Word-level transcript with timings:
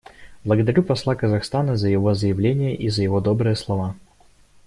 Благодарю 0.43 0.81
посла 0.81 1.13
Казахстана 1.13 1.75
за 1.77 1.87
его 1.87 2.15
заявление 2.15 2.75
и 2.75 2.89
за 2.89 3.03
его 3.03 3.21
добрые 3.21 3.55
слова. 3.55 3.95